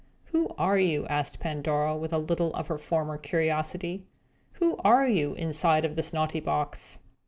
[0.31, 4.03] "Who are you?" asked Pandora, with a little of her former curiosity.
[4.53, 6.97] "Who are you, inside of this naughty box?"